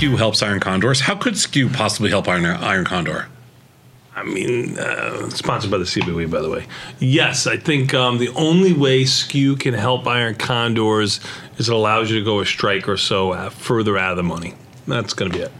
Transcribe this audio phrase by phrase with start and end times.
[0.00, 1.00] skew helps iron condors?
[1.00, 3.26] How could skew possibly help iron, iron condor?
[4.16, 6.64] I mean, uh, sponsored by the CBOE, by the way.
[7.00, 11.20] Yes, I think um, the only way skew can help iron condors
[11.58, 14.22] is it allows you to go a strike or so uh, further out of the
[14.22, 14.54] money.
[14.86, 15.52] That's going to be it.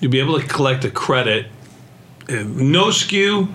[0.00, 1.46] You'll be able to collect a credit.
[2.28, 3.48] Uh, no skew,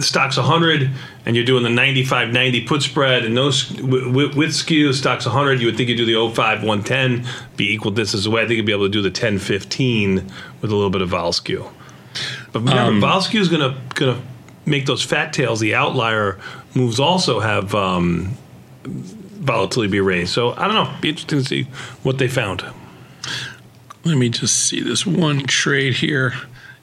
[0.00, 0.90] stock's 100,
[1.24, 5.60] and you're doing the 95 90 put spread, and those with, with, skew, stock's 100.
[5.60, 8.42] You would think you do the 05 110, be equal distance away.
[8.42, 10.16] I think you'd be able to do the 10 15
[10.60, 11.66] with a little bit of vol skew.
[12.52, 14.20] But remember, vol skew is gonna gonna
[14.64, 16.38] make those fat tails, the outlier
[16.74, 18.36] moves, also have um,
[18.84, 20.32] volatility be raised.
[20.32, 20.92] So I don't know.
[21.00, 21.62] Be interesting to see
[22.02, 22.64] what they found.
[24.04, 26.34] Let me just see this one trade here.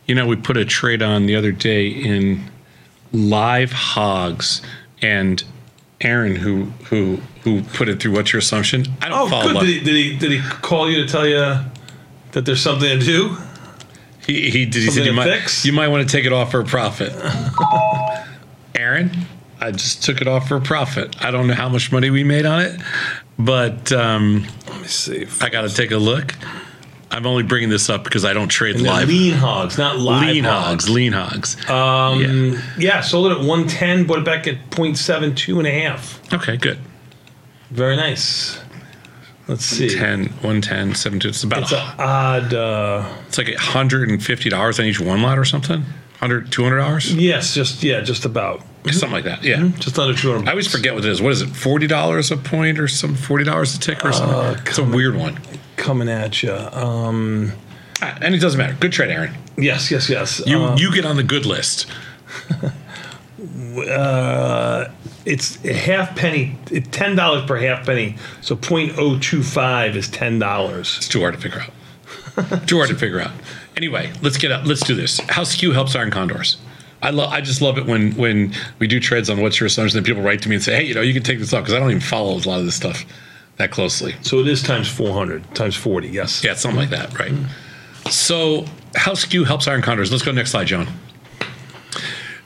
[0.05, 2.43] You know, we put a trade on the other day in
[3.11, 4.61] live hogs
[5.01, 5.43] and
[6.01, 8.85] Aaron who who who put it through what's your assumption?
[9.01, 9.59] I don't Oh, follow good.
[9.61, 11.37] Did he, did he did he call you to tell you
[12.33, 13.37] that there's something to do?
[14.25, 14.83] He, he did.
[14.83, 15.65] He said you might fix?
[15.65, 17.13] you might want to take it off for a profit.
[18.75, 19.11] Aaron,
[19.59, 21.15] I just took it off for a profit.
[21.23, 22.79] I don't know how much money we made on it,
[23.37, 25.27] but um, Let me see.
[25.41, 26.33] I got to take a look.
[27.13, 29.07] I'm only bringing this up because I don't trade And live.
[29.07, 30.85] lean hogs, not live lean hogs.
[30.85, 31.69] hogs, lean hogs.
[31.69, 33.01] Um, yeah.
[33.01, 36.19] sold it at 110, bought it back at 0.72 and a half.
[36.33, 36.79] okay, good.
[37.69, 38.59] Very nice.
[39.47, 39.89] Let's see.
[39.89, 41.27] 10, 110, 72.
[41.29, 42.53] It's about It's a, an odd.
[42.53, 45.81] Uh, it's like $150 on each one lot or something.
[46.19, 47.19] 100 $200?
[47.19, 48.61] yes, just yeah, just about.
[48.91, 49.43] Something like that.
[49.43, 49.69] Yeah.
[49.79, 50.47] Just under 200.
[50.47, 51.21] I always forget what it is.
[51.21, 51.49] What is it?
[51.49, 54.61] $40 a point or some $40 a tick or something?
[54.67, 55.39] it's a weird one.
[55.77, 56.53] coming at you.
[56.53, 57.53] Um,
[58.01, 58.75] Ah, And it doesn't matter.
[58.79, 59.33] Good trade, Aaron.
[59.57, 60.41] yes, yes, yes.
[60.45, 61.85] You Uh, you get on the good list.
[63.89, 64.85] uh,
[65.25, 66.57] it's a half penny,
[66.91, 68.17] ten dollars per half penny.
[68.41, 70.95] So 0.025 is ten dollars.
[70.97, 72.67] It's too hard to figure out.
[72.67, 73.31] too hard to figure out.
[73.77, 74.65] Anyway, let's get up.
[74.65, 75.19] Let's do this.
[75.29, 76.57] How skew helps iron condors.
[77.03, 77.31] I love.
[77.31, 79.97] I just love it when when we do trades on what's your assumption.
[79.97, 81.63] Then people write to me and say, "Hey, you know, you can take this off,"
[81.63, 83.05] because I don't even follow a lot of this stuff
[83.57, 84.15] that closely.
[84.21, 86.07] So it is times 400, times 40.
[86.07, 86.43] Yes.
[86.43, 87.33] Yeah, something like that, right?
[88.09, 88.65] So,
[88.95, 90.11] how skew helps iron condors?
[90.11, 90.87] Let's go next slide, John.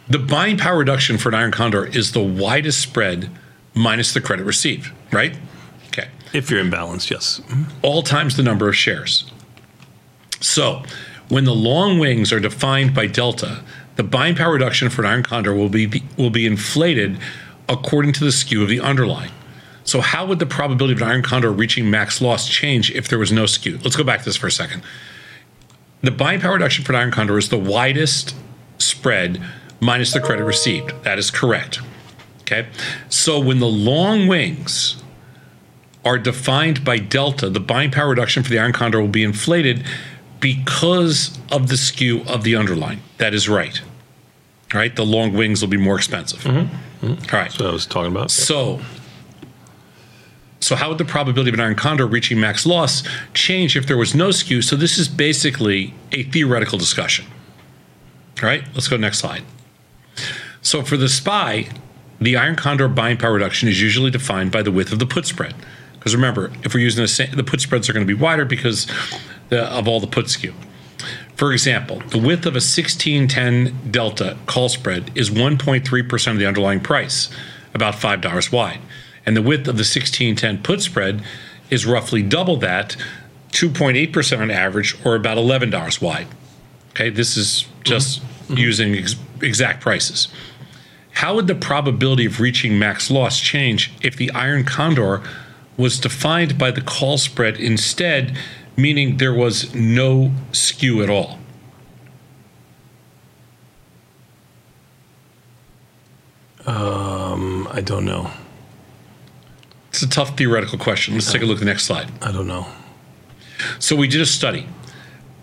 [0.09, 3.29] The buying power reduction for an iron condor is the widest spread
[3.73, 5.37] minus the credit received, right?
[5.87, 6.07] Okay.
[6.33, 7.41] If you're imbalanced, yes.
[7.81, 9.29] all times the number of shares.
[10.39, 10.83] So,
[11.29, 13.63] when the long wings are defined by delta,
[13.97, 17.19] the buying power reduction for an iron condor will be will be inflated
[17.67, 19.31] according to the skew of the underlying.
[19.83, 23.19] So, how would the probability of an iron condor reaching max loss change if there
[23.19, 23.79] was no skew?
[23.83, 24.83] Let's go back to this for a second.
[26.01, 28.35] The buying power reduction for an iron condor is the widest
[28.77, 29.41] spread
[29.79, 30.93] minus the credit received.
[31.03, 31.79] That is correct.
[32.41, 32.67] Okay.
[33.09, 35.01] So, when the long wings
[36.05, 39.85] are defined by delta, the buying power reduction for the iron condor will be inflated
[40.39, 43.01] because of the skew of the underline.
[43.17, 43.81] That is right.
[44.73, 46.41] All right, the long wings will be more expensive.
[46.41, 47.05] Mm-hmm.
[47.05, 47.35] Mm-hmm.
[47.35, 47.51] All right.
[47.51, 48.31] So I was talking about.
[48.31, 48.81] So,
[50.59, 53.03] so how would the probability of an iron condor reaching max loss
[53.33, 54.61] change if there was no skew?
[54.61, 57.25] So this is basically a theoretical discussion.
[58.41, 59.43] All right, let's go next slide.
[60.61, 61.69] So for the SPY,
[62.19, 65.25] the iron condor buying power reduction is usually defined by the width of the put
[65.25, 65.55] spread.
[65.93, 68.45] Because remember, if we're using the same, the put spreads are going to be wider
[68.45, 68.87] because
[69.49, 70.53] the, of all the put skew.
[71.35, 76.79] For example, the width of a 1610 delta call spread is 1.3% of the underlying
[76.79, 77.29] price,
[77.73, 78.79] about $5 wide.
[79.25, 81.23] And the width of the 1610 put spread
[81.69, 82.95] is roughly double that,
[83.51, 86.27] 2.8% on average, or about $11 wide.
[86.91, 88.57] Okay, this is just mm-hmm.
[88.57, 90.29] using ex- exact prices.
[91.11, 95.21] How would the probability of reaching max loss change if the iron condor
[95.75, 98.37] was defined by the call spread instead,
[98.77, 101.39] meaning there was no skew at all?
[106.65, 108.31] Um, I don't know.
[109.89, 111.15] It's a tough theoretical question.
[111.15, 112.11] Let's take a look at the next slide.
[112.21, 112.67] I don't know.
[113.79, 114.67] So we did a study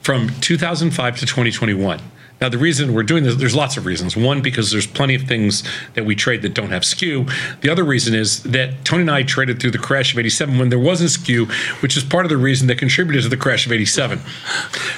[0.01, 2.01] from 2005 to 2021.
[2.41, 4.17] Now the reason we're doing this, there's lots of reasons.
[4.17, 5.63] One, because there's plenty of things
[5.95, 7.27] that we trade that don't have skew.
[7.61, 10.69] The other reason is that Tony and I traded through the crash of 87 when
[10.69, 11.47] there wasn't skew,
[11.81, 14.21] which is part of the reason that contributed to the crash of 87.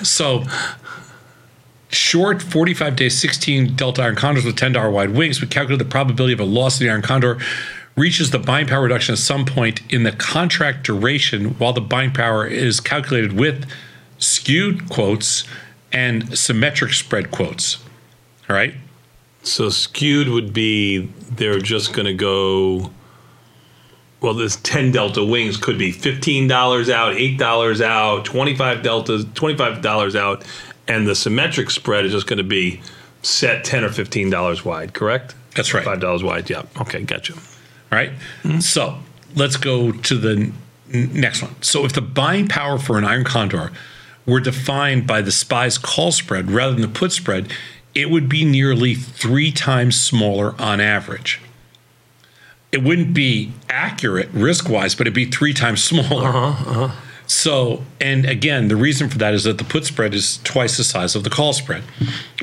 [0.02, 0.44] So
[1.88, 6.32] short 45 day 16 delta iron condors with $10 wide wings, we calculated the probability
[6.32, 7.38] of a loss of the iron condor
[7.96, 12.12] reaches the buying power reduction at some point in the contract duration while the buying
[12.12, 13.66] power is calculated with
[14.18, 15.44] skewed quotes
[15.96, 17.82] and symmetric spread quotes.
[18.50, 18.74] All right.
[19.42, 22.90] So skewed would be they're just going to go
[24.20, 26.50] well, this 10 delta wings could be $15
[26.90, 30.44] out, $8 out, 25 deltas, $25 out,
[30.88, 32.80] and the symmetric spread is just going to be
[33.22, 35.34] set 10 or $15 wide, correct?
[35.54, 35.84] That's right.
[35.84, 36.62] $5 wide, yeah.
[36.80, 37.34] Okay, gotcha.
[37.34, 37.40] All
[37.92, 38.10] right?
[38.42, 38.60] Mm-hmm.
[38.60, 38.98] So
[39.34, 40.50] let's go to the
[40.92, 41.54] n- next one.
[41.62, 43.70] So if the buying power for an iron condor
[44.26, 47.52] were defined by the SPY's call spread rather than the put spread,
[47.94, 51.40] it would be nearly three times smaller on average.
[52.72, 56.26] It wouldn't be accurate risk wise, but it'd be three times smaller.
[56.26, 57.00] Uh-huh, uh-huh.
[57.26, 60.84] So, and again, the reason for that is that the put spread is twice the
[60.84, 61.82] size of the call spread.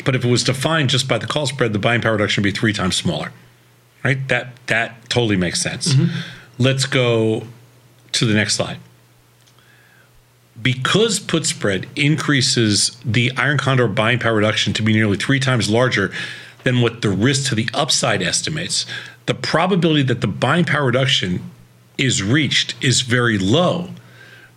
[0.03, 2.53] But if it was defined just by the call spread, the buying power reduction would
[2.53, 3.31] be three times smaller.
[4.03, 4.27] Right?
[4.27, 5.93] That that totally makes sense.
[5.93, 6.19] Mm-hmm.
[6.57, 7.43] Let's go
[8.11, 8.77] to the next slide.
[10.61, 15.69] Because put spread increases the iron condor buying power reduction to be nearly three times
[15.69, 16.11] larger
[16.63, 18.85] than what the risk to the upside estimates,
[19.25, 21.49] the probability that the buying power reduction
[21.97, 23.89] is reached is very low.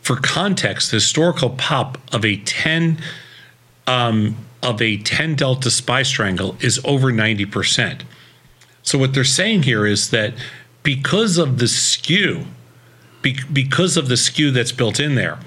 [0.01, 2.99] For context, the historical pop of a 10
[3.87, 8.03] um, of a 10 delta SPY strangle is over 90%.
[8.83, 10.35] So what they're saying here is that
[10.83, 12.47] because of the skew,
[13.23, 15.39] be, because of the skew that's built in there,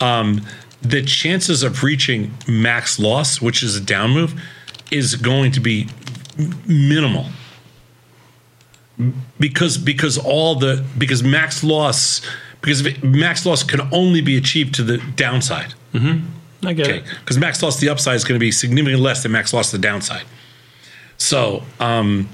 [0.00, 0.42] um,
[0.82, 4.40] the chances of reaching max loss, which is a down move,
[4.90, 5.88] is going to be
[6.66, 7.26] minimal.
[9.38, 12.20] Because because all the because max loss
[12.60, 15.74] because max loss can only be achieved to the downside.
[15.94, 17.04] I get Okay, it.
[17.20, 19.78] because max loss the upside is going to be significantly less than max loss the
[19.78, 20.24] downside.
[21.16, 22.28] So, um,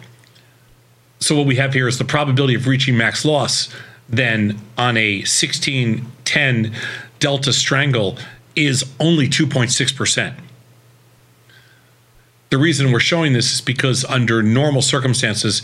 [1.20, 3.68] so what we have here is the probability of reaching max loss.
[4.08, 5.22] Then on a
[6.34, 6.72] 1610
[7.18, 8.18] delta strangle
[8.56, 10.36] is only 2.6 percent.
[12.50, 15.62] The reason we're showing this is because under normal circumstances,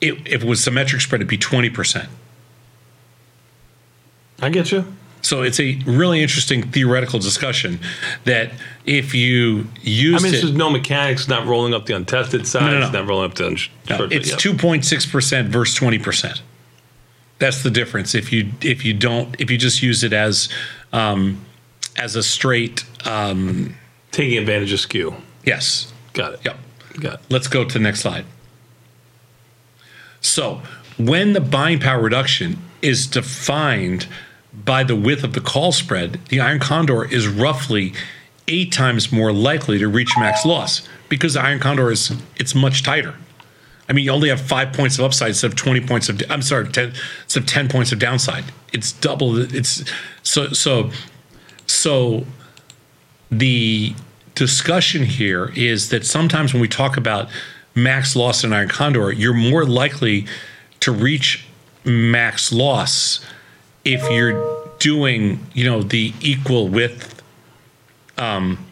[0.00, 2.08] it, if it was symmetric spread, it'd be 20 percent.
[4.40, 4.84] I get you.
[5.20, 7.80] So it's a really interesting theoretical discussion
[8.24, 8.52] that
[8.86, 12.70] if you use I mean, it, this no mechanics, not rolling up the untested side,
[12.70, 12.84] no, no.
[12.84, 16.42] it's not rolling up the uns- no, it's two point six percent versus twenty percent.
[17.38, 18.14] That's the difference.
[18.14, 20.48] If you if you don't if you just use it as
[20.92, 21.44] um,
[21.96, 23.74] as a straight um,
[24.10, 25.14] taking advantage of skew.
[25.44, 25.92] yes.
[26.14, 26.40] Got it.
[26.44, 26.58] Yep.
[27.00, 27.20] Got it.
[27.28, 28.24] Let's go to the next slide.
[30.20, 30.62] So,
[30.96, 34.08] when the buying power reduction is defined
[34.52, 37.92] by the width of the call spread, the iron condor is roughly
[38.48, 42.82] eight times more likely to reach max loss because the iron condor is it's much
[42.82, 43.14] tighter.
[43.88, 46.22] I mean, you only have five points of upside instead of twenty points of.
[46.28, 46.92] I'm sorry, ten,
[47.24, 48.44] instead of ten points of downside.
[48.72, 49.38] It's double.
[49.54, 49.84] It's
[50.22, 50.90] so so
[51.66, 52.24] so.
[53.30, 53.94] The
[54.34, 57.28] discussion here is that sometimes when we talk about
[57.74, 60.26] max loss in iron condor, you're more likely
[60.80, 61.44] to reach
[61.84, 63.24] max loss
[63.84, 67.22] if you're doing, you know, the equal width,
[68.16, 68.64] um,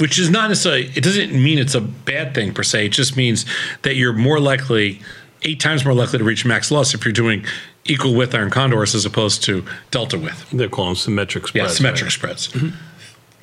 [0.00, 2.86] which is not necessarily, it doesn't mean it's a bad thing per se.
[2.86, 3.44] It just means
[3.82, 5.00] that you're more likely,
[5.42, 7.44] eight times more likely to reach max loss if you're doing
[7.84, 10.50] equal width iron condors as opposed to delta width.
[10.50, 11.72] They're calling symmetric spreads.
[11.72, 12.12] Yeah, symmetric right?
[12.12, 12.48] spreads.
[12.48, 12.76] Mm-hmm.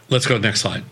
[0.09, 0.83] Let's go to the next slide.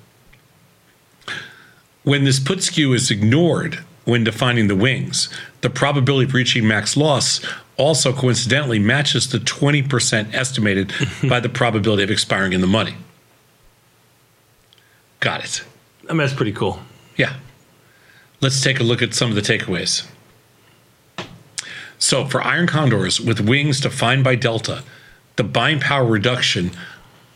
[2.04, 5.30] When this put skew is ignored when defining the wings,
[5.62, 7.44] the probability of reaching max loss
[7.76, 10.94] also coincidentally matches the 20% estimated
[11.28, 12.95] by the probability of expiring in the money.
[15.19, 15.64] Got it.
[16.10, 16.80] I mean, that's pretty cool.
[17.16, 17.36] Yeah.
[18.42, 20.07] Let's take a look at some of the takeaways.
[21.98, 24.84] So, for iron condors with wings defined by delta,
[25.38, 26.72] the buying power reduction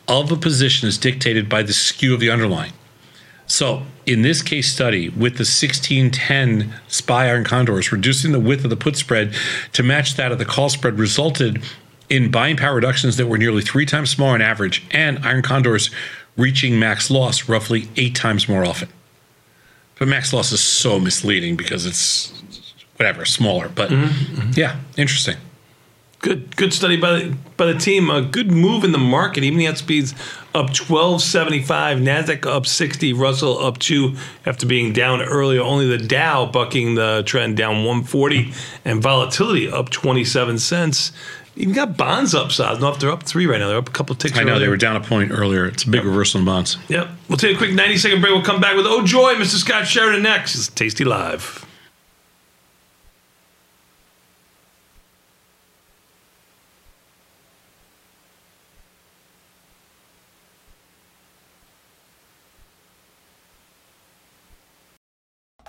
[0.07, 2.73] of a position is dictated by the skew of the underlying.
[3.47, 8.69] So, in this case study, with the 1610 SPY iron condors, reducing the width of
[8.69, 9.33] the put spread
[9.73, 11.63] to match that of the call spread resulted
[12.09, 15.89] in buying power reductions that were nearly three times smaller on average, and iron condors
[16.39, 18.89] reaching max loss roughly eight times more often.
[19.97, 22.33] But max loss is so misleading because it's
[22.95, 23.69] whatever smaller.
[23.69, 24.51] But mm-hmm, mm-hmm.
[24.55, 25.35] yeah, interesting.
[26.21, 28.09] Good, good study by the, by the team.
[28.09, 29.43] A good move in the market.
[29.45, 30.13] Even the outspeeds
[30.53, 31.97] up twelve seventy five.
[31.99, 33.13] Nasdaq up sixty.
[33.13, 34.15] Russell up two
[34.45, 35.61] after being down earlier.
[35.61, 38.53] Only the Dow bucking the trend down one forty,
[38.83, 41.13] and volatility up twenty seven cents.
[41.59, 42.79] Even got bonds up, size.
[42.79, 43.67] No, they're up three right now.
[43.67, 44.37] They're up a couple ticks.
[44.37, 45.65] I know they were down a point earlier.
[45.65, 46.77] It's a big reversal in bonds.
[46.87, 47.09] Yep.
[47.27, 48.33] We'll take a quick 90 second break.
[48.33, 49.57] We'll come back with Oh Joy, Mr.
[49.57, 50.55] Scott Sheridan next.
[50.55, 51.65] It's Tasty Live.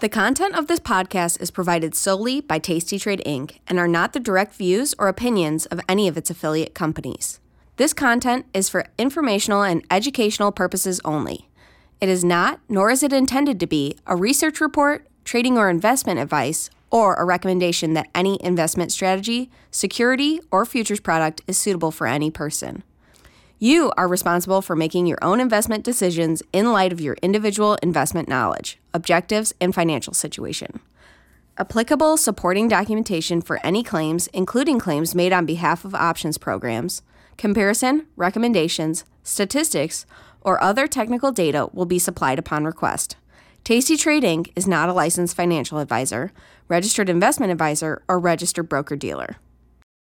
[0.01, 3.59] The content of this podcast is provided solely by Tasty Trade Inc.
[3.69, 7.39] and are not the direct views or opinions of any of its affiliate companies.
[7.77, 11.51] This content is for informational and educational purposes only.
[12.01, 16.19] It is not, nor is it intended to be, a research report, trading or investment
[16.19, 22.07] advice, or a recommendation that any investment strategy, security, or futures product is suitable for
[22.07, 22.85] any person.
[23.63, 28.27] You are responsible for making your own investment decisions in light of your individual investment
[28.27, 30.81] knowledge, objectives, and financial situation.
[31.59, 37.03] Applicable supporting documentation for any claims, including claims made on behalf of options programs,
[37.37, 40.07] comparison, recommendations, statistics,
[40.41, 43.17] or other technical data will be supplied upon request.
[43.63, 44.53] Tasty Trade Inc.
[44.57, 46.33] is not a licensed financial advisor,
[46.69, 49.37] registered investment advisor, or registered broker dealer.